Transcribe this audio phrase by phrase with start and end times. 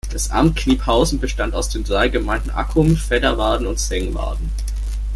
[0.11, 4.49] Das Amt Kniphausen bestand aus den drei Gemeinden Accum, Fedderwarden und Sengwarden.